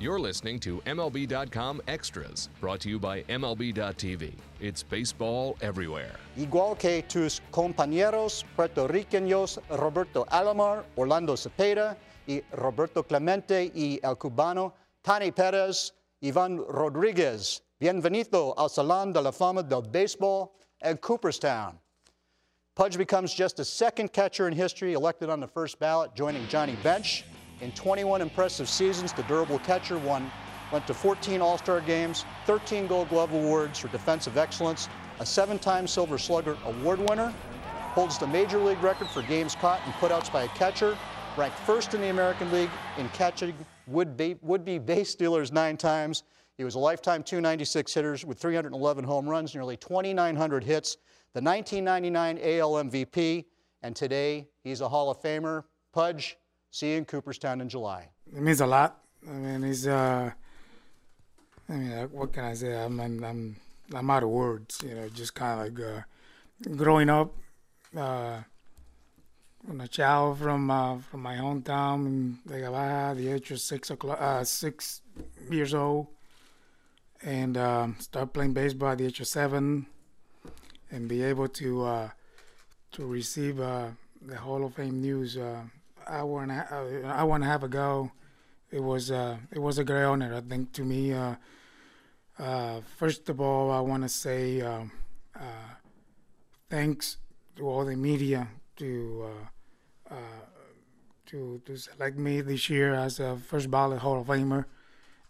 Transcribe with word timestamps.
You're 0.00 0.20
listening 0.20 0.60
to 0.60 0.80
MLB.com 0.86 1.82
Extras, 1.88 2.50
brought 2.60 2.78
to 2.82 2.88
you 2.88 3.00
by 3.00 3.22
MLB.tv. 3.22 4.32
It's 4.60 4.84
baseball 4.84 5.56
everywhere. 5.60 6.12
Igual 6.36 6.78
que 6.78 7.02
tus 7.02 7.40
compañeros 7.50 8.44
puertorriqueños 8.56 9.58
Roberto 9.70 10.24
Alomar, 10.30 10.84
Orlando 10.96 11.34
Cepeda 11.34 11.96
y 12.28 12.42
Roberto 12.52 13.02
Clemente 13.02 13.72
y 13.74 13.98
el 14.04 14.14
cubano 14.14 14.72
Tany 15.02 15.32
Perez, 15.32 15.90
Ivan 16.22 16.58
Rodriguez. 16.68 17.62
Bienvenido 17.80 18.54
al 18.56 18.70
Salón 18.70 19.12
de 19.12 19.20
la 19.20 19.32
Fama 19.32 19.64
del 19.64 19.82
Béisbol 19.82 20.48
in 20.84 20.96
Cooperstown. 20.98 21.76
Pudge 22.76 22.96
becomes 22.96 23.34
just 23.34 23.56
the 23.56 23.64
second 23.64 24.12
catcher 24.12 24.46
in 24.46 24.54
history 24.54 24.92
elected 24.92 25.28
on 25.28 25.40
the 25.40 25.48
first 25.48 25.80
ballot, 25.80 26.14
joining 26.14 26.46
Johnny 26.46 26.76
Bench. 26.84 27.24
In 27.60 27.72
21 27.72 28.22
impressive 28.22 28.68
seasons, 28.68 29.12
the 29.12 29.24
durable 29.24 29.58
catcher 29.58 29.98
won, 29.98 30.30
went 30.70 30.86
to 30.86 30.94
14 30.94 31.40
All 31.40 31.58
Star 31.58 31.80
games, 31.80 32.24
13 32.46 32.86
Gold 32.86 33.08
Glove 33.08 33.32
Awards 33.32 33.80
for 33.80 33.88
defensive 33.88 34.36
excellence, 34.36 34.88
a 35.18 35.26
seven 35.26 35.58
time 35.58 35.88
Silver 35.88 36.18
Slugger 36.18 36.56
Award 36.66 37.00
winner, 37.08 37.34
holds 37.94 38.16
the 38.16 38.26
major 38.28 38.58
league 38.58 38.80
record 38.80 39.08
for 39.08 39.22
games 39.22 39.56
caught 39.56 39.80
and 39.84 39.94
putouts 39.94 40.32
by 40.32 40.44
a 40.44 40.48
catcher, 40.48 40.96
ranked 41.36 41.58
first 41.60 41.94
in 41.94 42.00
the 42.00 42.10
American 42.10 42.52
League 42.52 42.70
in 42.96 43.08
catching 43.08 43.54
would 43.88 44.16
be, 44.16 44.36
would 44.42 44.64
be 44.64 44.78
base 44.78 45.10
stealers 45.10 45.50
nine 45.50 45.76
times. 45.76 46.22
He 46.56 46.64
was 46.64 46.76
a 46.76 46.78
lifetime 46.78 47.24
296 47.24 47.92
hitters 47.92 48.24
with 48.24 48.38
311 48.38 49.04
home 49.04 49.28
runs, 49.28 49.52
nearly 49.54 49.76
2,900 49.76 50.62
hits, 50.62 50.96
the 51.32 51.40
1999 51.40 52.38
AL 52.38 52.72
MVP, 52.84 53.46
and 53.82 53.96
today 53.96 54.46
he's 54.62 54.80
a 54.80 54.88
Hall 54.88 55.10
of 55.10 55.20
Famer. 55.20 55.64
Pudge, 55.92 56.36
See 56.70 56.90
you 56.92 56.98
in 56.98 57.04
Cooperstown 57.04 57.60
in 57.60 57.68
July. 57.68 58.08
It 58.34 58.42
means 58.42 58.60
a 58.60 58.66
lot. 58.66 59.00
I 59.26 59.32
mean, 59.32 59.64
it's 59.64 59.86
uh, 59.86 60.30
I 61.68 61.72
mean, 61.72 61.92
uh, 61.92 62.06
what 62.06 62.32
can 62.32 62.44
I 62.44 62.54
say? 62.54 62.74
I'm 62.74 63.00
I'm 63.00 63.56
I'm, 63.94 64.10
out 64.10 64.22
of 64.22 64.28
words. 64.28 64.80
You 64.86 64.94
know, 64.94 65.08
just 65.08 65.34
kind 65.34 65.60
of 65.60 65.66
like 65.66 65.86
uh, 65.86 66.76
growing 66.76 67.10
up. 67.10 67.34
Uh, 67.96 68.42
when 69.62 69.80
a 69.80 69.88
child 69.88 70.38
from 70.38 70.70
uh, 70.70 70.98
from 70.98 71.22
my 71.22 71.36
hometown 71.36 72.06
in 72.06 72.38
Vega 72.46 72.70
Baja, 72.70 73.14
the 73.14 73.28
age 73.28 73.50
of 73.50 73.60
six 73.60 73.90
o'clock, 73.90 74.20
uh, 74.20 74.44
six 74.44 75.00
years 75.50 75.74
old, 75.74 76.06
and 77.22 77.56
um, 77.56 77.96
start 77.98 78.32
playing 78.32 78.52
baseball 78.52 78.90
at 78.90 78.98
the 78.98 79.06
age 79.06 79.20
of 79.20 79.26
seven, 79.26 79.86
and 80.90 81.08
be 81.08 81.22
able 81.22 81.48
to 81.48 81.84
uh, 81.84 82.08
to 82.92 83.06
receive 83.06 83.58
uh, 83.58 83.88
the 84.22 84.36
Hall 84.36 84.64
of 84.64 84.74
Fame 84.74 85.00
news 85.00 85.36
uh, 85.36 85.62
hour 86.08 86.42
and 86.42 86.52
a, 86.52 86.66
uh, 86.70 87.06
hour 87.08 87.34
and 87.34 87.44
a 87.44 87.46
half 87.46 87.62
ago, 87.62 88.10
it 88.70 88.82
was 88.82 89.10
uh, 89.10 89.36
it 89.50 89.58
was 89.58 89.78
a 89.78 89.84
great 89.84 90.04
honor. 90.04 90.34
I 90.34 90.40
think 90.40 90.72
to 90.72 90.84
me, 90.84 91.12
uh, 91.12 91.34
uh, 92.38 92.80
first 92.96 93.28
of 93.28 93.40
all, 93.40 93.70
I 93.70 93.80
want 93.80 94.02
to 94.02 94.08
say 94.08 94.60
um, 94.60 94.90
thanks 96.68 97.18
to 97.56 97.68
all 97.68 97.84
the 97.84 97.96
media 97.96 98.48
to 98.76 99.26
to 101.26 101.60
to 101.64 101.76
select 101.76 102.16
me 102.16 102.40
this 102.40 102.70
year 102.70 102.94
as 102.94 103.20
a 103.20 103.36
first 103.36 103.70
ballot 103.70 103.98
Hall 103.98 104.20
of 104.20 104.26
Famer. 104.26 104.64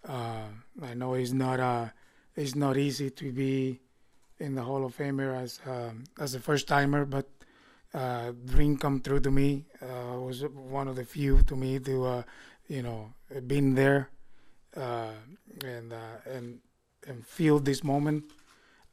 I 0.04 0.94
know 0.94 1.14
it's 1.14 1.32
not 1.32 1.92
it's 2.36 2.54
not 2.54 2.76
easy 2.76 3.10
to 3.10 3.32
be 3.32 3.80
in 4.38 4.54
the 4.54 4.62
Hall 4.62 4.84
of 4.84 4.96
Famer 4.96 5.36
as 5.36 5.60
um, 5.66 6.04
as 6.18 6.34
a 6.34 6.40
first 6.40 6.68
timer, 6.68 7.04
but 7.04 7.28
uh, 7.94 8.32
dream 8.44 8.76
come 8.76 9.00
true 9.00 9.20
to 9.20 9.30
me. 9.30 9.64
Uh, 9.82 10.18
was 10.20 10.42
one 10.44 10.88
of 10.88 10.96
the 10.96 11.04
few 11.04 11.42
to 11.42 11.56
me 11.56 11.78
to, 11.80 12.04
uh, 12.04 12.22
you 12.68 12.82
know, 12.82 13.12
been 13.46 13.74
there 13.74 14.10
uh, 14.76 15.12
and 15.64 15.92
uh, 15.92 16.18
and 16.30 16.60
and 17.06 17.26
feel 17.26 17.58
this 17.58 17.82
moment. 17.84 18.24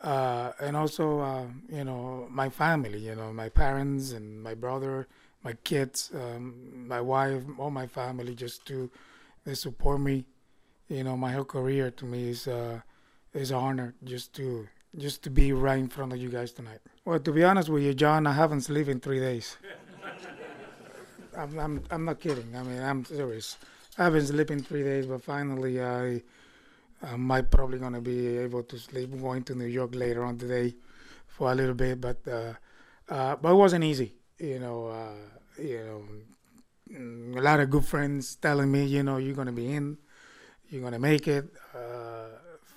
Uh, 0.01 0.51
and 0.59 0.75
also, 0.75 1.19
uh, 1.21 1.45
you 1.71 1.83
know, 1.83 2.27
my 2.29 2.49
family, 2.49 2.99
you 2.99 3.15
know, 3.15 3.33
my 3.33 3.49
parents 3.49 4.11
and 4.11 4.41
my 4.43 4.53
brother, 4.53 5.07
my 5.43 5.53
kids, 5.63 6.11
um, 6.13 6.87
my 6.87 7.01
wife, 7.01 7.41
all 7.57 7.71
my 7.71 7.87
family, 7.87 8.35
just 8.35 8.65
to 8.65 8.89
they 9.45 9.55
support 9.55 10.01
me. 10.01 10.25
You 10.89 11.03
know, 11.03 11.17
my 11.17 11.31
whole 11.31 11.45
career 11.45 11.91
to 11.91 12.05
me 12.05 12.29
is 12.29 12.47
uh, 12.47 12.81
is 13.33 13.51
an 13.51 13.57
honor 13.57 13.95
just 14.03 14.33
to 14.35 14.67
just 14.97 15.23
to 15.23 15.29
be 15.29 15.53
right 15.53 15.79
in 15.79 15.89
front 15.89 16.13
of 16.13 16.19
you 16.19 16.29
guys 16.29 16.51
tonight. 16.53 16.81
Well, 17.05 17.19
to 17.19 17.31
be 17.31 17.43
honest 17.43 17.69
with 17.69 17.83
you, 17.83 17.93
John, 17.93 18.25
I 18.25 18.33
haven't 18.33 18.61
slept 18.61 18.89
in 18.89 18.99
three 18.99 19.19
days. 19.19 19.57
I'm, 21.37 21.59
I'm, 21.59 21.83
I'm 21.91 22.05
not 22.05 22.19
kidding. 22.19 22.55
I 22.55 22.63
mean, 22.63 22.81
I'm 22.81 23.05
serious. 23.05 23.57
I 23.99 24.05
haven't 24.05 24.25
slept 24.25 24.49
in 24.49 24.63
three 24.63 24.81
days, 24.81 25.05
but 25.05 25.21
finally, 25.21 25.79
I, 25.79 26.23
I 27.03 27.15
might 27.15 27.51
probably 27.51 27.77
gonna 27.77 28.01
be 28.01 28.37
able 28.39 28.63
to 28.63 28.79
sleep. 28.79 29.11
I'm 29.13 29.21
going 29.21 29.43
to 29.43 29.53
New 29.53 29.65
York 29.67 29.93
later 29.93 30.23
on 30.23 30.39
today 30.39 30.73
for 31.27 31.51
a 31.51 31.55
little 31.55 31.75
bit, 31.75 32.01
but 32.01 32.17
uh, 32.27 32.53
uh, 33.07 33.35
but 33.35 33.51
it 33.51 33.55
wasn't 33.55 33.83
easy. 33.83 34.15
You 34.39 34.59
know, 34.59 34.87
uh, 34.87 35.61
you 35.61 36.05
know, 36.89 37.39
a 37.39 37.41
lot 37.41 37.59
of 37.59 37.69
good 37.69 37.85
friends 37.85 38.35
telling 38.37 38.71
me, 38.71 38.83
you 38.85 39.03
know, 39.03 39.17
you're 39.17 39.35
gonna 39.35 39.51
be 39.51 39.71
in, 39.71 39.97
you're 40.69 40.81
gonna 40.81 40.97
make 40.97 41.27
it. 41.27 41.45
Uh, 41.75 42.29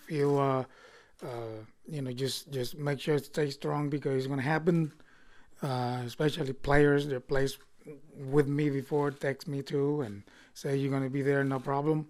feel 0.07 0.67
uh, 1.23 1.27
uh, 1.27 1.65
you 1.87 2.03
know, 2.03 2.13
just 2.13 2.51
just 2.53 2.79
make 2.79 3.01
sure 3.01 3.19
stay 3.19 3.51
strong 3.51 3.89
because 3.89 4.17
it's 4.17 4.27
gonna 4.27 4.43
happen. 4.43 4.93
Uh, 5.63 6.03
especially 6.07 6.53
players 6.53 7.09
that 7.09 7.27
plays 7.27 7.59
with 8.17 8.47
me 8.47 8.71
before 8.71 9.11
text 9.11 9.49
me 9.49 9.63
too 9.63 10.03
and 10.03 10.23
say 10.55 10.77
you're 10.77 10.91
gonna 10.91 11.11
be 11.11 11.23
there, 11.23 11.43
no 11.43 11.59
problem. 11.59 12.07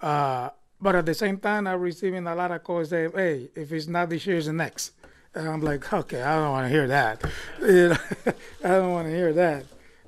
Uh, 0.00 0.50
but 0.80 0.96
at 0.96 1.06
the 1.06 1.14
same 1.14 1.38
time, 1.38 1.66
I'm 1.66 1.80
receiving 1.80 2.26
a 2.26 2.34
lot 2.34 2.50
of 2.50 2.62
calls 2.64 2.90
saying, 2.90 3.12
"Hey, 3.14 3.50
if 3.54 3.72
it's 3.72 3.86
not 3.86 4.10
this 4.10 4.26
year, 4.26 4.36
it's 4.36 4.46
the 4.46 4.52
next." 4.52 4.92
And 5.34 5.48
I'm 5.48 5.60
like, 5.60 5.92
"Okay, 5.92 6.22
I 6.22 6.34
don't 6.36 6.50
want 6.50 6.64
to 6.66 6.68
hear 6.68 6.88
that. 6.88 7.22
you 7.60 7.88
know, 7.90 7.96
I 8.64 8.68
don't 8.68 8.92
want 8.92 9.06
to 9.08 9.14
hear 9.14 9.32
that." 9.32 9.66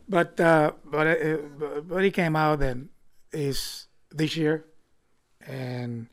But 0.08 0.40
uh, 0.40 0.72
but 0.84 1.06
it, 1.06 1.88
but 1.88 2.04
he 2.04 2.10
came 2.10 2.36
out 2.36 2.62
and 2.62 2.88
is 3.32 3.86
this 4.10 4.36
year, 4.36 4.64
and 5.46 6.08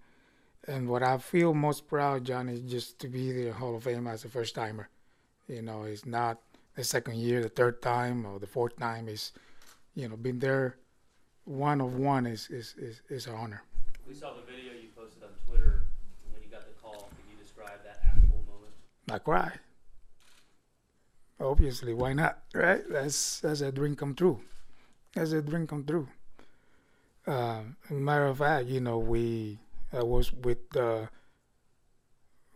and 0.68 0.88
what 0.88 1.04
I 1.04 1.18
feel 1.18 1.54
most 1.54 1.88
proud, 1.88 2.24
John, 2.26 2.50
is 2.50 2.62
just 2.62 3.00
to 3.00 3.08
be 3.08 3.32
the 3.32 3.54
Hall 3.54 3.76
of 3.76 3.84
Fame 3.84 4.08
as 4.08 4.24
a 4.24 4.30
first 4.30 4.56
timer. 4.56 4.90
You 5.48 5.62
know, 5.62 5.84
it's 5.84 6.06
not 6.06 6.40
the 6.76 6.84
second 6.84 7.16
year, 7.16 7.42
the 7.42 7.50
third 7.50 7.82
time, 7.82 8.26
or 8.26 8.40
the 8.40 8.48
fourth 8.48 8.78
time. 8.78 9.10
Is 9.10 9.32
you 9.96 10.08
know, 10.08 10.16
being 10.16 10.40
there, 10.40 10.78
one 11.46 11.82
of 11.82 11.96
one 11.96 12.26
is 12.26 12.50
is 12.50 12.76
is, 12.78 13.02
is 13.10 13.28
an 13.28 13.36
honor. 13.36 13.64
We 14.08 14.14
saw 14.14 14.34
the 14.34 14.42
video 14.42 14.72
you 14.74 14.90
posted 14.96 15.24
on 15.24 15.30
Twitter 15.46 15.84
when 16.32 16.42
you 16.42 16.50
got 16.50 16.66
the 16.66 16.74
call. 16.82 17.10
Can 17.10 17.30
you 17.30 17.42
describe 17.42 17.84
that 17.84 18.00
actual 18.06 18.44
moment? 18.48 18.74
I 19.12 19.20
cried. 19.20 19.60
Obviously, 21.40 21.94
why 21.94 22.14
not? 22.14 22.40
Right? 22.54 22.82
That's 22.90 23.42
that's 23.42 23.62
a 23.62 23.72
dream 23.72 23.96
come 23.96 24.16
true. 24.16 24.40
That's 25.14 25.34
a 25.34 25.42
dream 25.42 25.68
come 25.68 25.84
true. 25.84 26.08
Uh, 27.28 27.62
matter 27.90 28.26
of 28.26 28.38
fact, 28.38 28.68
you 28.68 28.80
know, 28.80 28.98
we 28.98 29.60
I 29.94 30.04
was 30.04 30.34
with 30.34 30.76
uh, 30.76 31.08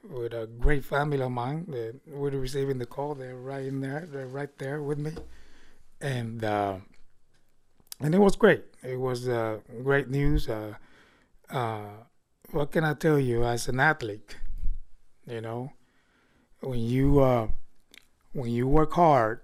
with 0.03 0.33
a 0.33 0.47
great 0.47 0.83
family 0.83 1.21
of 1.21 1.31
mine 1.31 1.65
that 1.69 1.99
were 2.07 2.31
receiving 2.31 2.79
the 2.79 2.85
call. 2.85 3.15
They're 3.15 3.35
right 3.35 3.65
in 3.65 3.81
there. 3.81 4.07
They're 4.11 4.27
right 4.27 4.55
there 4.57 4.81
with 4.81 4.97
me, 4.97 5.11
and 6.01 6.43
uh, 6.43 6.77
and 7.99 8.15
it 8.15 8.19
was 8.19 8.35
great. 8.35 8.63
It 8.83 8.99
was 8.99 9.27
uh, 9.27 9.59
great 9.83 10.09
news. 10.09 10.49
Uh, 10.49 10.73
uh, 11.49 11.89
what 12.51 12.71
can 12.71 12.83
I 12.83 12.93
tell 12.93 13.19
you? 13.19 13.43
As 13.43 13.67
an 13.67 13.79
athlete, 13.79 14.37
you 15.27 15.41
know, 15.41 15.73
when 16.61 16.79
you 16.79 17.19
uh, 17.19 17.47
when 18.33 18.49
you 18.49 18.67
work 18.67 18.93
hard, 18.93 19.41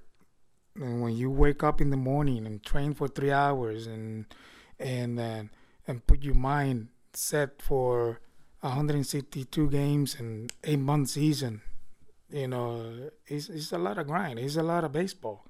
and 0.76 1.02
when 1.04 1.16
you 1.16 1.30
wake 1.30 1.64
up 1.64 1.80
in 1.80 1.92
the 1.92 1.98
morning 1.98 2.48
and 2.48 2.64
train 2.64 2.96
for 2.96 3.08
three 3.08 3.32
hours 3.32 3.86
and 3.86 4.26
and, 4.80 5.20
and 5.88 6.08
put 6.08 6.24
your 6.24 6.34
mind 6.34 6.88
set 7.14 7.62
for 7.62 8.20
162 8.62 9.70
games 9.70 10.16
and 10.20 10.52
eight 10.64 10.80
month 10.80 11.10
season. 11.10 11.62
You 12.30 12.48
know, 12.48 13.10
it's, 13.28 13.50
it's 13.50 13.72
a 13.72 13.78
lot 13.78 13.98
of 13.98 14.08
grind. 14.08 14.40
It's 14.40 14.56
a 14.56 14.64
lot 14.64 14.84
of 14.84 14.92
baseball. 14.92 15.46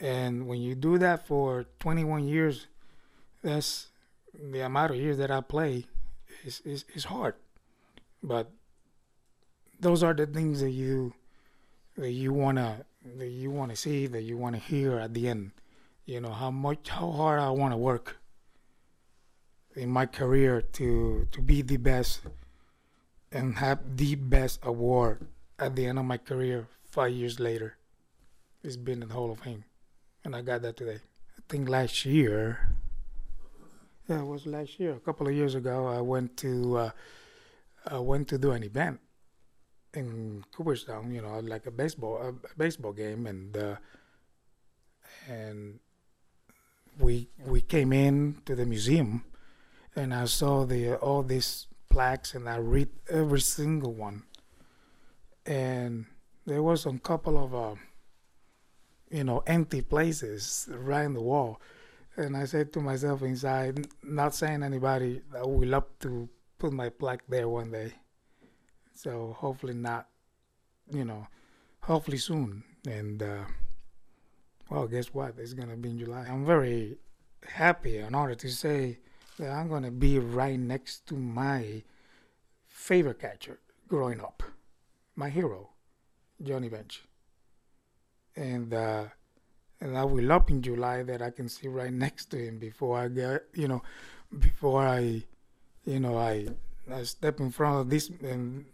And 0.00 0.46
when 0.46 0.60
you 0.60 0.74
do 0.74 0.98
that 0.98 1.26
for 1.26 1.66
21 1.78 2.26
years, 2.26 2.66
that's 3.42 3.88
the 4.34 4.60
amount 4.60 4.92
of 4.92 4.96
years 4.96 5.18
that 5.18 5.30
I 5.30 5.40
play 5.40 5.86
is, 6.44 6.62
is 6.64 7.04
hard. 7.04 7.34
But 8.22 8.50
those 9.78 10.02
are 10.02 10.14
the 10.14 10.26
things 10.26 10.60
that 10.60 10.70
you 10.70 11.14
that 11.96 12.12
you 12.12 12.32
wanna 12.32 12.86
that 13.18 13.28
you 13.28 13.50
wanna 13.50 13.76
see, 13.76 14.06
that 14.06 14.22
you 14.22 14.38
wanna 14.38 14.58
hear 14.58 14.98
at 14.98 15.12
the 15.12 15.28
end. 15.28 15.50
You 16.06 16.20
know, 16.20 16.32
how 16.32 16.50
much 16.50 16.88
how 16.88 17.10
hard 17.10 17.40
I 17.40 17.50
wanna 17.50 17.76
work 17.76 18.16
in 19.76 19.88
my 19.90 20.06
career 20.06 20.62
to 20.62 21.26
to 21.30 21.40
be 21.40 21.62
the 21.62 21.76
best 21.78 22.22
and 23.30 23.56
have 23.58 23.96
the 23.96 24.14
best 24.14 24.60
award 24.62 25.26
at 25.58 25.76
the 25.76 25.86
end 25.86 25.98
of 25.98 26.04
my 26.04 26.18
career 26.18 26.68
five 26.84 27.12
years 27.12 27.40
later. 27.40 27.76
It's 28.62 28.76
been 28.76 29.02
in 29.02 29.08
the 29.08 29.14
Hall 29.14 29.30
of 29.30 29.40
Fame. 29.40 29.64
And 30.24 30.36
I 30.36 30.42
got 30.42 30.62
that 30.62 30.76
today. 30.76 31.00
I 31.38 31.42
think 31.48 31.68
last 31.68 32.04
year 32.04 32.58
Yeah, 34.08 34.20
it 34.20 34.26
was 34.26 34.46
last 34.46 34.78
year. 34.80 34.94
A 34.94 35.00
couple 35.00 35.28
of 35.28 35.34
years 35.34 35.54
ago, 35.54 35.86
I 35.86 36.00
went 36.00 36.36
to 36.38 36.76
uh, 36.76 36.90
I 37.86 37.98
went 37.98 38.28
to 38.28 38.38
do 38.38 38.50
an 38.52 38.62
event 38.62 39.00
in 39.94 40.44
Cooperstown. 40.52 41.12
You 41.14 41.22
know, 41.22 41.38
like 41.40 41.66
a 41.66 41.70
baseball 41.70 42.18
a 42.18 42.32
baseball 42.58 42.92
game, 42.92 43.26
and 43.26 43.56
uh, 43.56 43.76
and 45.28 45.78
we 46.98 47.28
we 47.46 47.60
came 47.60 47.92
in 47.92 48.42
to 48.46 48.54
the 48.54 48.66
museum, 48.66 49.24
and 49.94 50.14
I 50.14 50.24
saw 50.26 50.64
the 50.64 50.96
all 50.96 51.22
these 51.22 51.66
plaques, 51.88 52.34
and 52.34 52.48
I 52.48 52.56
read 52.56 52.88
every 53.10 53.40
single 53.40 53.92
one. 53.92 54.24
And 55.44 56.06
there 56.46 56.62
was 56.62 56.86
a 56.86 56.98
couple 56.98 57.42
of 57.42 57.54
uh, 57.54 57.74
you 59.10 59.24
know 59.24 59.42
empty 59.46 59.82
places 59.82 60.68
right 60.70 61.04
in 61.04 61.14
the 61.14 61.20
wall 61.20 61.60
and 62.16 62.36
I 62.36 62.44
said 62.44 62.72
to 62.74 62.80
myself 62.80 63.22
inside, 63.22 63.86
not 64.02 64.34
saying 64.34 64.62
anybody, 64.62 65.22
I 65.34 65.46
would 65.46 65.68
love 65.68 65.86
to 66.00 66.28
put 66.58 66.72
my 66.72 66.90
plaque 66.90 67.22
there 67.28 67.48
one 67.48 67.70
day. 67.70 67.92
So 68.94 69.34
hopefully 69.38 69.74
not, 69.74 70.08
you 70.90 71.04
know, 71.04 71.26
hopefully 71.80 72.18
soon. 72.18 72.64
And 72.86 73.22
uh, 73.22 73.44
well, 74.68 74.86
guess 74.86 75.14
what? 75.14 75.34
It's 75.38 75.54
gonna 75.54 75.76
be 75.76 75.90
in 75.90 75.98
July. 75.98 76.26
I'm 76.28 76.44
very 76.44 76.98
happy 77.46 77.98
and 77.98 78.14
honored 78.14 78.38
to 78.40 78.50
say 78.50 78.98
I'm 79.40 79.68
gonna 79.68 79.90
be 79.90 80.18
right 80.18 80.58
next 80.58 81.06
to 81.08 81.14
my 81.14 81.82
favorite 82.66 83.20
catcher 83.20 83.58
growing 83.88 84.20
up, 84.20 84.42
my 85.16 85.28
hero, 85.28 85.70
Johnny 86.42 86.68
Bench. 86.68 87.02
And 88.36 88.72
uh, 88.72 89.04
and 89.80 89.98
I 89.98 90.04
will 90.04 90.30
up 90.32 90.50
in 90.50 90.62
July 90.62 91.02
that 91.02 91.20
I 91.20 91.30
can 91.30 91.48
see 91.48 91.68
right 91.68 91.92
next 91.92 92.26
to 92.26 92.38
him 92.38 92.58
before 92.58 92.98
I 92.98 93.08
get, 93.08 93.44
you 93.54 93.68
know, 93.68 93.82
before 94.38 94.86
I, 94.86 95.24
you 95.84 96.00
know, 96.00 96.16
I, 96.16 96.46
I 96.90 97.02
step 97.02 97.40
in 97.40 97.50
front 97.50 97.80
of 97.80 97.90
this 97.90 98.10
and 98.22 98.64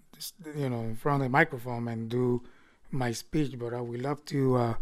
you 0.57 0.69
know 0.69 0.81
in 0.81 0.97
front 0.97 1.23
of 1.23 1.27
the 1.27 1.31
microphone 1.31 1.89
and 1.89 2.09
do 2.09 2.43
my 2.91 3.13
speech. 3.13 3.59
But 3.59 3.75
I 3.75 3.81
would 3.81 4.03
love 4.03 4.25
to 4.27 4.57
uh, 4.57 4.75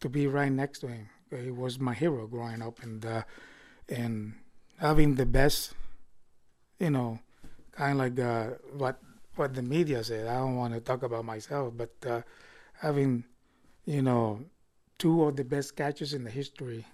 to 0.00 0.08
be 0.08 0.26
right 0.26 0.52
next 0.52 0.80
to 0.80 0.88
him. 0.88 1.08
He 1.30 1.50
was 1.50 1.78
my 1.78 1.94
hero 1.94 2.26
growing 2.26 2.62
up, 2.62 2.82
and 2.82 3.06
uh, 3.06 3.22
and 3.88 4.34
having 4.80 5.14
the 5.14 5.26
best, 5.26 5.74
you 6.80 6.90
know, 6.90 7.20
kind 7.72 7.92
of 7.92 7.98
like 7.98 8.18
uh, 8.18 8.56
what 8.76 8.98
what 9.36 9.54
the 9.54 9.62
media 9.62 10.02
said. 10.02 10.26
I 10.26 10.36
don't 10.36 10.56
want 10.56 10.74
to 10.74 10.80
talk 10.80 11.02
about 11.02 11.24
myself, 11.24 11.72
but 11.76 11.94
uh, 12.06 12.22
having, 12.80 13.24
you 13.84 14.02
know 14.02 14.40
two 15.00 15.24
of 15.24 15.34
the 15.34 15.42
best 15.42 15.74
catchers 15.74 16.12
in 16.12 16.22
the 16.24 16.30
history 16.30 16.84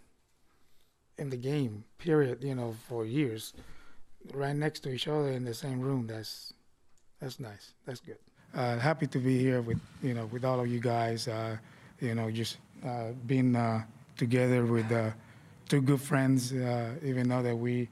in 1.19 1.29
the 1.29 1.37
game, 1.37 1.85
period, 1.99 2.45
you 2.45 2.55
know, 2.55 2.75
for 2.89 3.05
years, 3.05 3.53
right 4.33 4.55
next 4.55 4.81
to 4.81 4.91
each 4.91 5.09
other 5.09 5.31
in 5.31 5.45
the 5.45 5.53
same 5.53 5.81
room. 5.81 6.07
That's 6.07 6.53
that's 7.21 7.41
nice. 7.41 7.75
That's 7.85 8.01
good. 8.01 8.19
Uh, 8.55 8.79
happy 8.79 9.07
to 9.09 9.19
be 9.19 9.39
here 9.39 9.61
with 9.61 9.81
you 10.03 10.15
know 10.15 10.27
with 10.27 10.45
all 10.45 10.61
of 10.61 10.69
you 10.69 10.79
guys. 10.79 11.27
Uh, 11.27 11.57
you 12.01 12.15
know, 12.15 12.31
just 12.31 12.59
uh, 12.87 13.11
being 13.27 13.57
uh, 13.57 13.83
together 14.17 14.65
with 14.65 14.91
uh, 14.93 15.11
two 15.69 15.81
good 15.81 16.01
friends. 16.01 16.53
Uh, 16.53 16.95
even 17.03 17.29
though 17.29 17.43
that 17.43 17.57
we 17.57 17.89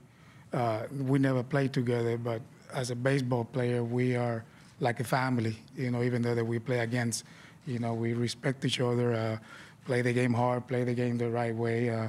we 1.07 1.19
never 1.19 1.43
played 1.43 1.73
together, 1.73 2.17
but 2.17 2.41
as 2.73 2.91
a 2.91 2.95
baseball 2.95 3.45
player, 3.45 3.83
we 3.83 4.17
are 4.17 4.45
like 4.81 5.01
a 5.01 5.05
family. 5.05 5.57
You 5.77 5.91
know, 5.91 6.03
even 6.03 6.23
though 6.23 6.35
that 6.35 6.45
we 6.45 6.59
play 6.59 6.79
against, 6.81 7.25
you 7.67 7.79
know, 7.79 7.95
we 7.95 8.13
respect 8.13 8.65
each 8.65 8.81
other 8.81 9.41
play 9.85 10.03
the 10.03 10.13
game 10.13 10.33
hard, 10.33 10.67
play 10.67 10.85
the 10.85 10.95
game 10.95 11.19
the 11.19 11.31
right 11.31 11.55
way, 11.55 11.91
uh, 11.91 12.09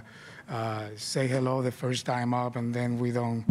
uh, 0.50 0.88
say 0.96 1.28
hello 1.28 1.62
the 1.62 1.72
first 1.72 2.06
time 2.06 2.34
up, 2.34 2.56
and 2.56 2.74
then 2.74 2.98
we 3.00 3.12
don't 3.12 3.46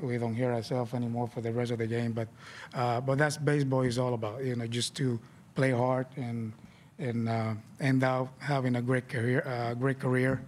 we 0.00 0.16
don't 0.16 0.34
hear 0.34 0.52
ourselves 0.52 0.94
anymore 0.94 1.28
for 1.28 1.40
the 1.40 1.52
rest 1.52 1.70
of 1.70 1.78
the 1.78 1.86
game. 1.86 2.12
But 2.12 2.28
uh, 2.74 3.00
but 3.00 3.18
that's 3.18 3.36
baseball 3.36 3.82
is 3.82 3.98
all 3.98 4.14
about. 4.14 4.44
You 4.44 4.56
know, 4.56 4.66
just 4.66 4.94
to 4.96 5.18
play 5.54 5.70
hard 5.70 6.06
and 6.16 6.52
and 6.98 7.28
uh, 7.28 7.54
end 7.80 8.04
up 8.04 8.28
having 8.40 8.76
a 8.76 8.82
great 8.82 9.08
career, 9.08 9.42
uh, 9.46 9.74
great 9.74 9.98
career, 9.98 10.42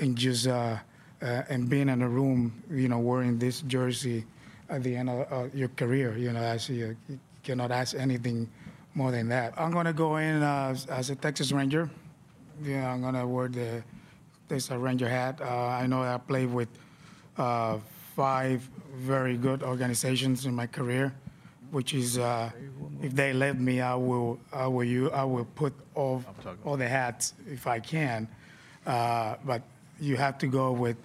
and 0.00 0.16
just 0.16 0.46
uh, 0.46 0.76
and 1.20 1.68
being 1.68 1.88
in 1.88 2.02
a 2.02 2.08
room, 2.08 2.62
you 2.70 2.88
know, 2.88 2.98
wearing 2.98 3.38
this 3.38 3.60
jersey 3.62 4.24
at 4.68 4.82
the 4.82 4.96
end 4.96 5.10
of 5.10 5.54
your 5.54 5.68
career. 5.68 6.16
You 6.16 6.32
know, 6.32 6.42
I 6.42 6.56
see 6.56 6.74
you 6.74 6.96
cannot 7.42 7.70
ask 7.70 7.94
anything 7.94 8.48
more 8.94 9.10
than 9.10 9.28
that. 9.28 9.54
I'm 9.56 9.70
going 9.70 9.86
to 9.86 9.92
go 9.92 10.16
in 10.16 10.42
as 10.42 11.10
a 11.10 11.14
Texas 11.14 11.52
Ranger 11.52 11.90
yeah, 12.62 12.92
I'm 12.92 13.00
gonna 13.00 13.26
wear 13.26 13.48
the 13.48 13.82
this 14.48 14.70
Ranger 14.70 15.08
hat. 15.08 15.40
Uh, 15.40 15.44
I 15.44 15.86
know 15.86 16.02
I 16.02 16.18
played 16.18 16.52
with 16.52 16.68
uh, 17.38 17.78
five 18.16 18.68
very 18.94 19.36
good 19.36 19.62
organizations 19.62 20.46
in 20.46 20.54
my 20.54 20.66
career, 20.66 21.14
which 21.70 21.94
is 21.94 22.18
uh, 22.18 22.50
if 23.02 23.14
they 23.14 23.32
let 23.32 23.58
me, 23.58 23.80
I 23.80 23.94
will 23.94 24.38
I 24.52 24.66
will 24.66 24.84
you 24.84 25.10
I 25.10 25.24
will 25.24 25.46
put 25.54 25.72
all 25.94 26.24
all 26.64 26.76
the 26.76 26.88
hats 26.88 27.34
if 27.50 27.66
I 27.66 27.80
can, 27.80 28.28
uh, 28.86 29.36
but 29.44 29.62
you 30.00 30.16
have 30.16 30.38
to 30.38 30.46
go 30.46 30.72
with 30.72 30.96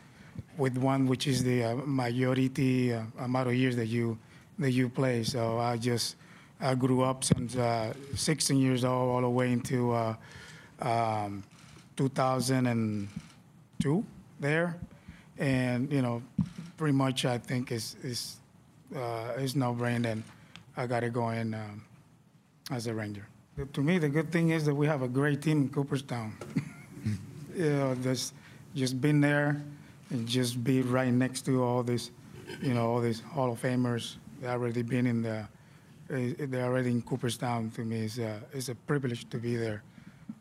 with 0.57 0.77
one 0.77 1.05
which 1.05 1.27
is 1.27 1.43
the 1.43 1.63
uh, 1.63 1.75
majority 1.85 2.93
uh, 2.93 3.03
amount 3.19 3.47
of 3.47 3.55
years 3.55 3.75
that 3.75 3.87
you 3.87 4.17
that 4.59 4.71
you 4.71 4.89
play. 4.89 5.23
So 5.23 5.59
I 5.59 5.77
just 5.77 6.15
I 6.61 6.75
grew 6.75 7.03
up 7.03 7.23
since 7.23 7.57
16 8.15 8.57
years 8.57 8.83
old 8.85 9.15
all 9.15 9.21
the 9.21 9.29
way 9.29 9.51
into 9.51 9.93
um, 10.79 11.43
2002 11.97 14.05
there, 14.39 14.77
and 15.37 15.91
you 15.91 16.01
know, 16.01 16.23
pretty 16.77 16.93
much 16.93 17.25
I 17.25 17.37
think 17.37 17.71
is 17.71 17.95
is 18.03 18.37
uh, 18.95 19.33
is 19.37 19.55
no 19.55 19.73
brainer. 19.73 20.13
And 20.13 20.23
I 20.77 20.87
got 20.87 21.01
to 21.01 21.09
go 21.09 21.29
in 21.29 21.53
um, 21.53 21.83
as 22.71 22.87
a 22.87 22.93
ranger. 22.93 23.27
To 23.73 23.81
me, 23.81 23.99
the 23.99 24.09
good 24.09 24.31
thing 24.31 24.49
is 24.49 24.65
that 24.65 24.75
we 24.75 24.87
have 24.87 25.01
a 25.01 25.07
great 25.07 25.41
team 25.41 25.63
in 25.63 25.69
Cooperstown. 25.69 26.33
you 27.55 27.69
know, 27.69 27.95
just 28.75 28.99
been 28.99 29.21
there 29.21 29.61
and 30.09 30.27
just 30.27 30.63
be 30.63 30.81
right 30.81 31.11
next 31.11 31.45
to 31.45 31.63
all 31.63 31.81
these, 31.81 32.11
you 32.61 32.73
know, 32.73 32.87
all 32.87 33.01
these 33.01 33.21
Hall 33.21 33.51
of 33.51 33.61
Famers. 33.61 34.15
They 34.41 34.47
already 34.47 34.81
been 34.81 35.07
in 35.07 35.21
the, 35.21 35.47
eh, 36.11 36.33
they're 36.37 36.65
already 36.65 36.91
in 36.91 37.01
Cooperstown. 37.01 37.71
To 37.71 37.81
me, 37.81 38.03
it's 38.03 38.17
a, 38.17 38.41
it's 38.53 38.69
a 38.69 38.75
privilege 38.75 39.29
to 39.29 39.37
be 39.37 39.55
there. 39.55 39.83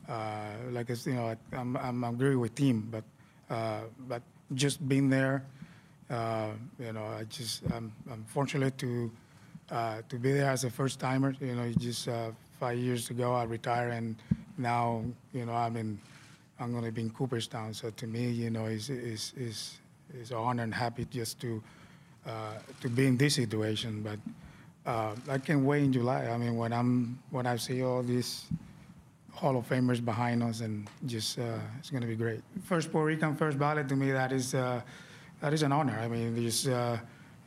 Uh, 0.09 0.49
like 0.73 0.91
I, 0.91 0.95
you 1.07 1.15
know, 1.15 1.37
I'm, 1.53 1.77
I'm, 1.77 2.05
I'm 2.05 2.15
agree 2.15 2.37
with 2.37 2.55
team, 2.55 2.89
but 2.91 3.05
uh, 3.49 3.83
but 4.09 4.23
just 4.55 4.87
being 4.89 5.09
there, 5.09 5.45
uh, 6.11 6.51
you 6.79 6.93
know, 6.93 7.05
I 7.05 7.25
just 7.25 7.63
I'm, 7.73 7.93
I'm 8.11 8.25
fortunate 8.25 8.77
to 8.79 9.11
to 9.71 10.19
be 10.21 10.33
there 10.33 10.51
as 10.51 10.65
a 10.65 10.71
first 10.71 11.01
timer. 11.01 11.35
You 11.41 11.55
know, 11.55 11.73
just 11.79 12.09
five 12.61 12.79
years 12.79 13.09
ago 13.11 13.33
I 13.35 13.45
retired, 13.45 13.93
and 13.93 14.17
now 14.59 15.05
you 15.33 15.47
know 15.47 15.55
I'm 15.55 15.77
in 15.77 15.99
I'm 16.59 16.73
going 16.73 16.85
to 16.85 16.93
be 16.93 17.03
in 17.03 17.11
Cooperstown. 17.11 17.75
So 17.75 17.91
to 17.91 18.07
me, 18.07 18.31
you 18.31 18.51
know, 18.51 18.67
is 18.67 18.91
is 18.91 19.33
is 19.37 19.79
is 20.19 20.31
an 20.31 20.37
honor 20.37 20.63
and 20.63 20.75
happy 20.75 21.07
just 21.11 21.41
to 21.41 21.63
uh, 22.27 22.55
to 22.81 22.89
be 22.89 23.07
in 23.07 23.17
this 23.17 23.35
situation. 23.35 24.03
But 24.03 24.19
uh, 24.87 25.15
I 25.29 25.39
can't 25.39 25.65
wait 25.65 25.83
in 25.83 25.93
July. 25.93 26.27
I 26.27 26.37
mean, 26.37 26.57
when 26.57 26.73
I'm 26.73 27.19
when 27.31 27.47
I 27.47 27.57
see 27.57 27.83
all 27.83 28.03
these 28.03 28.47
Hall 29.33 29.57
of 29.57 29.69
Famers 29.69 30.05
behind 30.05 30.43
us, 30.43 30.61
and 30.61 30.89
just 31.07 31.39
uh, 31.39 31.59
it's 31.79 31.91
going 31.91 32.03
to 32.03 32.07
be 32.07 32.17
great. 32.17 32.43
First 32.65 32.93
Puerto 32.93 33.07
Rican, 33.07 33.35
first 33.35 33.59
ballot 33.59 33.89
to 33.89 33.97
me, 33.97 34.13
that 34.13 34.31
is 34.33 34.55
uh, 34.55 34.81
that 35.41 35.53
is 35.53 35.63
an 35.63 35.73
honor. 35.73 35.99
I 35.99 36.07
mean, 36.07 36.37
just 36.37 36.69
uh, 36.69 36.99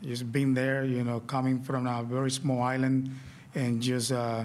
just 0.04 0.30
being 0.32 0.54
there, 0.54 0.84
you 0.84 1.04
know, 1.04 1.22
coming 1.22 1.62
from 1.62 1.88
a 1.88 2.04
very 2.04 2.32
small 2.32 2.62
island, 2.62 3.10
and 3.56 3.82
just 3.82 4.12
uh, 4.12 4.44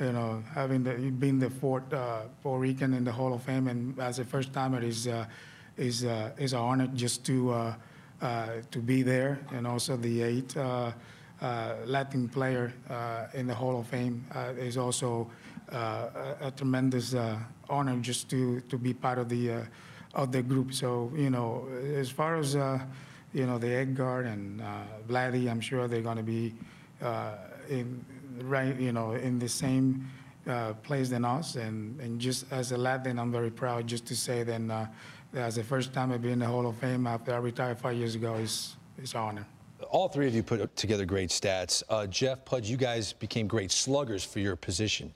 you 0.00 0.12
know 0.12 0.42
having 0.54 0.82
the 0.82 0.94
the 1.38 1.50
fourth 1.50 1.92
uh, 1.92 2.22
Puerto 2.42 2.60
Rican 2.60 2.94
in 2.94 3.04
the 3.04 3.12
Hall 3.12 3.32
of 3.32 3.42
Fame, 3.42 3.68
and 3.68 3.98
as 3.98 4.18
a 4.18 4.24
first 4.24 4.52
timer 4.52 4.82
is 4.82 5.06
uh, 5.06 5.26
is 5.76 6.04
is 6.38 6.52
an 6.52 6.58
honor 6.58 6.86
just 6.88 7.24
to 7.26 7.74
to 8.70 8.78
be 8.78 9.02
there, 9.02 9.38
and 9.52 9.66
also 9.66 9.96
the 9.96 10.22
eighth 10.22 10.56
Latin 11.86 12.28
player 12.28 12.72
in 13.34 13.46
the 13.46 13.54
Hall 13.54 13.80
of 13.80 13.86
Fame 13.86 14.24
is 14.58 14.76
also. 14.76 15.30
Uh, 15.72 16.36
a, 16.40 16.46
a, 16.46 16.50
tremendous 16.52 17.12
uh, 17.12 17.36
honor 17.68 17.96
just 17.96 18.30
to, 18.30 18.60
to 18.68 18.78
be 18.78 18.94
part 18.94 19.18
of 19.18 19.28
the 19.28 19.50
uh, 19.50 19.64
of 20.14 20.30
the 20.30 20.40
group. 20.40 20.72
So 20.72 21.10
you 21.16 21.28
know, 21.28 21.66
as 21.96 22.08
far 22.08 22.36
as 22.36 22.54
you 22.54 23.46
know, 23.46 23.58
the 23.58 23.74
Edgar 23.74 24.20
and 24.20 24.62
Vladdy, 25.08 25.50
I'm 25.50 25.60
sure 25.60 25.88
they're 25.88 26.02
going 26.02 26.18
to 26.18 26.22
be 26.22 26.54
in 27.68 28.04
right, 28.44 28.78
you 28.78 28.92
know, 28.92 29.12
in 29.12 29.38
the 29.38 29.48
same 29.48 30.08
uh, 30.46 30.74
place 30.74 31.08
than 31.08 31.24
us. 31.24 31.56
And, 31.56 32.00
and 32.00 32.20
just 32.20 32.44
as 32.50 32.72
a 32.72 32.76
Latin, 32.76 33.18
I'm 33.18 33.32
very 33.32 33.50
proud 33.50 33.86
just 33.86 34.06
to 34.06 34.16
say 34.16 34.42
that 34.44 34.70
uh, 34.70 34.86
as 35.34 35.56
the 35.56 35.64
first 35.64 35.92
time 35.92 36.12
I've 36.12 36.22
been 36.22 36.32
in 36.32 36.38
the 36.38 36.46
Hall 36.46 36.66
of 36.66 36.76
Fame 36.76 37.06
after 37.06 37.34
I 37.34 37.38
retired 37.38 37.78
five 37.78 37.96
years 37.96 38.14
ago 38.14 38.34
it's, 38.34 38.76
is 39.02 39.14
an 39.14 39.20
honor. 39.20 39.46
All 39.90 40.08
three 40.08 40.26
of 40.26 40.34
you 40.34 40.42
put 40.42 40.74
together 40.76 41.04
great 41.04 41.30
stats. 41.30 41.82
Uh, 41.88 42.06
Jeff, 42.06 42.44
Pudge, 42.44 42.70
you 42.70 42.76
guys 42.76 43.12
became 43.12 43.46
great 43.46 43.70
sluggers 43.70 44.24
for 44.24 44.38
your 44.40 44.56
position. 44.56 45.12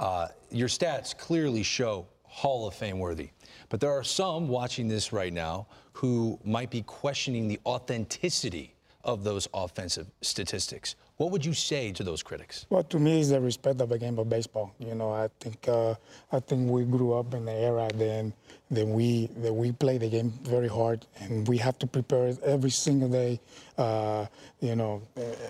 Uh, 0.00 0.28
your 0.50 0.68
stats 0.68 1.16
clearly 1.16 1.62
show 1.62 2.06
Hall 2.22 2.66
of 2.66 2.74
Fame 2.74 2.98
worthy. 2.98 3.30
But 3.68 3.80
there 3.80 3.90
are 3.90 4.04
some 4.04 4.48
watching 4.48 4.88
this 4.88 5.12
right 5.12 5.32
now 5.32 5.66
who 5.92 6.38
might 6.44 6.70
be 6.70 6.82
questioning 6.82 7.48
the 7.48 7.58
authenticity 7.66 8.74
of 9.04 9.24
those 9.24 9.48
offensive 9.52 10.06
statistics. 10.22 10.94
What 11.18 11.32
would 11.32 11.44
you 11.44 11.52
say 11.52 11.90
to 11.92 12.04
those 12.04 12.22
critics? 12.22 12.64
Well, 12.70 12.84
to 12.84 12.98
me, 13.00 13.18
it's 13.18 13.30
the 13.30 13.40
respect 13.40 13.80
of 13.80 13.88
the 13.88 13.98
game 13.98 14.20
of 14.20 14.28
baseball. 14.28 14.72
You 14.78 14.94
know, 14.94 15.10
I 15.12 15.28
think 15.40 15.66
uh, 15.68 15.96
I 16.30 16.38
think 16.38 16.70
we 16.70 16.84
grew 16.84 17.12
up 17.14 17.34
in 17.34 17.44
the 17.44 17.52
era 17.52 17.88
then 17.92 18.32
that 18.70 18.86
we 18.86 19.28
that 19.38 19.52
we 19.52 19.72
play 19.72 19.98
the 19.98 20.08
game 20.08 20.32
very 20.42 20.68
hard, 20.68 21.06
and 21.20 21.46
we 21.48 21.56
have 21.58 21.78
to 21.78 21.86
prepare 21.86 22.34
every 22.44 22.70
single 22.70 23.08
day. 23.08 23.40
Uh, 23.76 24.26
you 24.60 24.74
know, 24.74 25.02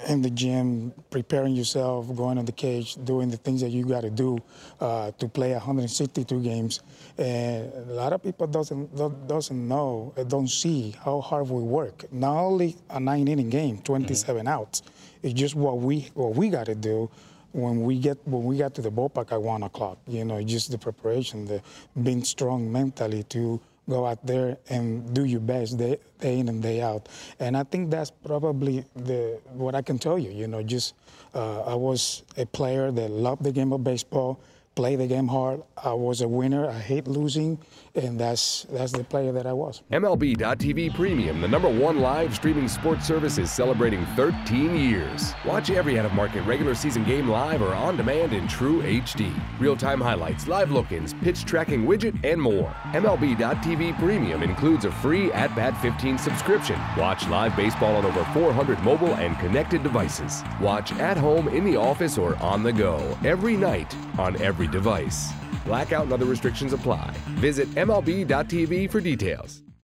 in 0.07 0.21
the 0.21 0.31
gym, 0.31 0.93
preparing 1.11 1.55
yourself, 1.57 2.15
going 2.15 2.37
on 2.37 2.45
the 2.45 2.53
cage, 2.53 2.97
doing 3.05 3.31
the 3.31 3.39
things 3.39 3.63
that 3.63 3.71
you 3.71 3.85
got 3.87 4.03
to 4.03 4.11
do 4.11 4.39
uh, 4.81 5.11
to 5.13 5.27
play 5.29 5.53
162 5.53 6.43
games. 6.43 6.81
And 7.17 7.73
a 7.73 7.95
lot 7.95 8.13
of 8.13 8.23
people 8.23 8.47
doesn't 8.47 8.95
doesn't 9.27 9.69
know, 9.69 10.13
don't 10.29 10.49
see 10.49 10.95
how 11.03 11.21
hard 11.21 11.49
we 11.49 11.63
work. 11.63 12.05
Not 12.13 12.37
only 12.37 12.77
a 12.91 13.01
nine 13.01 13.29
inning 13.29 13.51
game, 13.51 13.79
27 13.79 14.41
mm-hmm. 14.41 14.49
outs 14.49 14.83
it's 15.23 15.35
just 15.35 15.55
what 15.55 15.79
we 15.79 16.09
what 16.15 16.35
we 16.35 16.49
got 16.49 16.67
to 16.67 16.75
do 16.75 17.11
when 17.53 17.83
we 17.83 17.99
get 17.99 18.19
when 18.27 18.45
we 18.45 18.59
got 18.59 18.75
to 18.75 18.83
the 18.83 18.91
ballpark 18.91 19.33
at 19.33 19.41
one 19.41 19.63
o'clock. 19.63 19.99
You 20.07 20.25
know, 20.25 20.43
just 20.43 20.71
the 20.71 20.79
preparation, 20.79 21.47
the 21.47 21.63
being 22.03 22.25
strong 22.25 22.71
mentally 22.71 23.23
to 23.25 23.61
go 23.89 24.07
out 24.07 24.25
there 24.27 24.59
and 24.69 25.15
do 25.15 25.25
your 25.25 25.41
best 25.41 25.79
day, 25.79 25.99
day 26.21 26.39
in 26.39 26.49
and 26.49 26.63
day 26.63 26.83
out. 26.83 27.09
And 27.41 27.57
I 27.57 27.65
think 27.65 27.91
that's 27.91 28.11
probably 28.11 28.85
the 28.95 29.41
what 29.55 29.75
I 29.75 29.83
can 29.83 29.99
tell 29.99 30.19
you. 30.19 30.31
You 30.31 30.47
know, 30.47 30.63
just 30.63 30.95
uh, 31.35 31.63
I 31.63 31.75
was 31.75 32.23
a 32.37 32.47
player 32.47 32.91
that 32.91 33.11
loved 33.11 33.45
the 33.45 33.53
game 33.53 33.73
of 33.73 33.83
baseball 33.83 34.41
play 34.79 34.95
the 34.95 35.09
game 35.09 35.27
hard. 35.27 35.61
I 35.77 35.93
was 35.93 36.21
a 36.21 36.29
winner. 36.29 36.71
I 36.71 36.79
hate 36.79 37.09
losing, 37.09 37.59
and 37.97 38.17
that's 38.17 38.65
that's 38.71 38.93
the 38.93 39.03
player 39.03 39.33
that 39.33 39.45
I 39.45 39.53
was. 39.53 39.83
MLB.TV 39.91 40.95
Premium, 40.95 41.41
the 41.41 41.49
number 41.49 41.69
one 41.69 41.99
live 41.99 42.33
streaming 42.33 42.69
sports 42.69 43.05
service, 43.05 43.39
is 43.39 43.51
celebrating 43.51 44.07
13 44.15 44.77
years. 44.77 45.35
Watch 45.45 45.71
every 45.71 45.99
out-of-market 45.99 46.43
regular 46.43 46.77
season 46.77 47.03
game 47.03 47.27
live 47.29 47.61
or 47.61 47.75
on 47.75 47.97
demand 47.97 48.33
in 48.33 48.47
true 48.47 48.81
HD. 48.83 49.33
Real-time 49.59 50.01
highlights, 50.01 50.47
live 50.47 50.71
look-ins, 50.71 51.13
pitch 51.13 51.45
tracking 51.45 51.85
widget, 51.85 52.17
and 52.23 52.41
more. 52.41 52.73
MLB.TV 52.93 53.99
Premium 53.99 54.45
includes 54.45 54.85
a 54.85 54.93
free 54.93 55.33
At-Bat 55.33 55.77
15 55.83 56.19
subscription. 56.19 56.79
Watch 56.97 57.27
live 57.27 57.57
baseball 57.57 57.97
on 57.97 58.05
over 58.05 58.25
400 58.27 58.81
mobile 58.85 59.17
and 59.17 59.37
connected 59.41 59.83
devices. 59.83 60.45
Watch 60.61 60.93
at 60.93 61.17
home, 61.17 61.49
in 61.49 61.65
the 61.65 61.77
office, 61.77 62.17
or 62.17 62.37
on 62.37 62.63
the 62.63 62.73
go 62.73 63.19
every 63.25 63.57
night 63.57 63.93
on 64.19 64.41
every 64.43 64.69
device. 64.69 65.33
Blackout 65.65 66.05
and 66.05 66.13
other 66.13 66.27
restrictions 66.27 66.73
apply. 66.73 67.15
Visit 67.37 67.69
MLB.tv 67.75 68.91
for 68.91 69.01
details. 69.01 69.63